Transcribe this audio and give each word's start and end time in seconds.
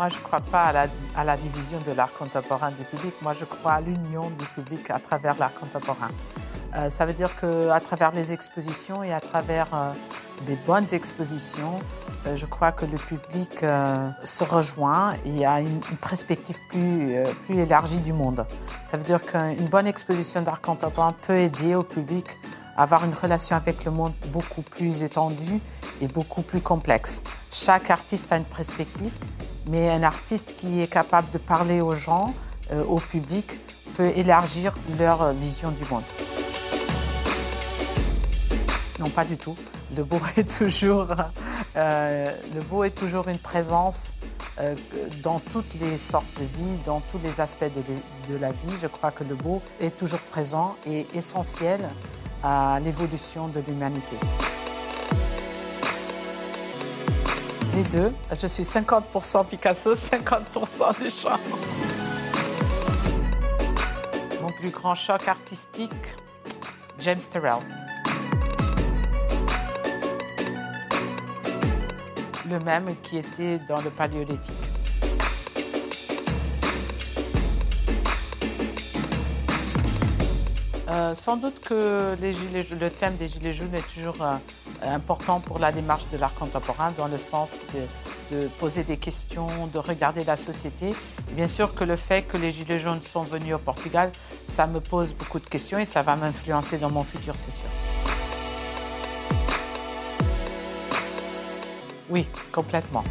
Moi, 0.00 0.08
je 0.08 0.16
ne 0.16 0.22
crois 0.22 0.40
pas 0.40 0.72
à 1.14 1.24
la, 1.24 1.36
division 1.36 1.78
de 1.86 1.92
l'art 1.92 2.14
contemporain 2.14 2.70
du 2.70 2.84
public. 2.84 3.12
Moi, 3.20 3.34
je 3.34 3.44
crois 3.44 3.72
à 3.72 3.80
l'union 3.82 4.30
du 4.30 4.46
public 4.46 4.88
à 4.88 4.98
travers 4.98 5.36
l'art 5.36 5.52
contemporain. 5.52 6.08
Euh, 6.74 6.88
ça 6.88 7.04
veut 7.04 7.12
dire 7.12 7.36
qu'à 7.36 7.78
travers 7.80 8.10
les 8.12 8.32
expositions 8.32 9.02
et 9.02 9.12
à 9.12 9.20
travers 9.20 9.66
euh, 9.74 9.92
des 10.46 10.56
bonnes 10.66 10.86
expositions, 10.92 11.80
euh, 12.26 12.34
je 12.34 12.46
crois 12.46 12.72
que 12.72 12.86
le 12.86 12.96
public 12.96 13.60
se 14.24 14.42
rejoint 14.42 15.16
et 15.26 15.44
a 15.44 15.60
une, 15.60 15.82
une 15.90 15.98
perspective 15.98 16.56
plus, 16.70 17.16
plus 17.44 17.58
élargie 17.58 18.00
du 18.00 18.14
monde. 18.14 18.46
Ça 18.86 18.96
veut 18.96 19.04
dire 19.04 19.26
qu'une 19.26 19.68
bonne 19.68 19.86
exposition 19.86 20.40
d'art 20.40 20.62
contemporain 20.62 21.14
peut 21.26 21.36
aider 21.36 21.74
au 21.74 21.82
public 21.82 22.38
à 22.74 22.84
avoir 22.84 23.04
une 23.04 23.12
relation 23.12 23.54
avec 23.54 23.84
le 23.84 23.90
monde 23.90 24.14
beaucoup 24.28 24.62
plus 24.62 25.02
étendue 25.02 25.60
et 26.00 26.08
beaucoup 26.08 26.40
plus 26.40 26.62
complexe. 26.62 27.22
Chaque 27.50 27.90
artiste 27.90 28.32
a 28.32 28.38
une 28.38 28.44
perspective, 28.44 29.18
mais 29.70 29.88
un 29.88 30.02
artiste 30.02 30.54
qui 30.56 30.82
est 30.82 30.86
capable 30.86 31.30
de 31.30 31.38
parler 31.38 31.80
aux 31.80 31.94
gens, 31.94 32.34
au 32.88 32.98
public, 32.98 33.58
peut 33.96 34.12
élargir 34.14 34.74
leur 34.98 35.32
vision 35.32 35.70
du 35.70 35.82
monde. 35.90 36.04
Non, 39.00 39.08
pas 39.08 39.24
du 39.24 39.38
tout. 39.38 39.56
Le 39.96 40.04
beau 40.04 40.20
est 40.36 40.58
toujours, 40.58 41.08
euh, 41.74 42.32
le 42.54 42.60
beau 42.60 42.84
est 42.84 42.90
toujours 42.90 43.28
une 43.28 43.38
présence 43.38 44.14
euh, 44.60 44.74
dans 45.22 45.40
toutes 45.40 45.74
les 45.80 45.96
sortes 45.96 46.38
de 46.38 46.44
vie, 46.44 46.78
dans 46.84 47.00
tous 47.10 47.18
les 47.24 47.40
aspects 47.40 47.64
de, 48.28 48.36
la 48.36 48.52
vie. 48.52 48.76
Je 48.80 48.88
crois 48.88 49.10
que 49.10 49.24
le 49.24 49.34
beau 49.34 49.62
est 49.80 49.96
toujours 49.96 50.20
présent 50.20 50.76
et 50.86 51.06
essentiel 51.14 51.80
à 52.44 52.78
l'évolution 52.84 53.48
de 53.48 53.62
l'humanité. 53.66 54.16
Je 58.32 58.46
suis 58.46 58.62
50% 58.62 59.46
Picasso, 59.46 59.94
50% 59.94 61.02
Duchamp. 61.02 61.38
Mon 64.40 64.48
plus 64.48 64.70
grand 64.70 64.94
choc 64.94 65.26
artistique, 65.28 65.92
James 66.98 67.20
Turrell. 67.30 67.58
le 72.50 72.58
même 72.64 72.96
qui 73.02 73.18
était 73.18 73.58
dans 73.68 73.80
le 73.80 73.90
paléolithique. 73.90 74.79
Euh, 80.90 81.14
sans 81.14 81.36
doute 81.36 81.60
que 81.60 82.16
le 82.20 82.88
thème 82.88 83.14
des 83.14 83.28
Gilets 83.28 83.52
jaunes 83.52 83.74
est 83.74 83.94
toujours 83.94 84.16
euh, 84.22 84.36
important 84.82 85.38
pour 85.38 85.60
la 85.60 85.70
démarche 85.70 86.08
de 86.12 86.18
l'art 86.18 86.34
contemporain, 86.34 86.92
dans 86.98 87.06
le 87.06 87.18
sens 87.18 87.50
de, 88.32 88.36
de, 88.36 88.48
poser 88.58 88.82
des 88.82 88.96
questions, 88.96 89.46
de 89.72 89.78
regarder 89.78 90.24
la 90.24 90.36
société. 90.36 90.90
bien 91.32 91.46
sûr 91.46 91.74
que 91.74 91.84
le 91.84 91.94
fait 91.94 92.22
que 92.22 92.36
les 92.36 92.50
Gilets 92.50 92.80
jaunes 92.80 93.02
sont 93.02 93.20
venus 93.20 93.54
au 93.54 93.58
Portugal, 93.58 94.10
ça 94.48 94.66
me 94.66 94.80
pose 94.80 95.12
beaucoup 95.12 95.38
de 95.38 95.48
questions 95.48 95.78
et 95.78 95.84
ça 95.84 96.02
va 96.02 96.16
m'influencer 96.16 96.76
dans 96.78 96.90
mon 96.90 97.04
futur, 97.04 97.36
c'est 97.36 97.52
sûr. 97.52 97.70
Oui, 102.08 102.26
complètement. 102.50 103.04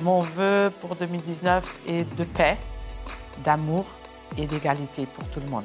Mon 0.00 0.20
vœu 0.20 0.72
pour 0.80 0.94
2019 0.94 1.80
est 1.86 2.16
de 2.16 2.24
paix, 2.24 2.56
d'amour 3.44 3.84
et 4.36 4.46
d'égalité 4.46 5.06
pour 5.06 5.24
tout 5.28 5.40
le 5.40 5.48
monde. 5.48 5.64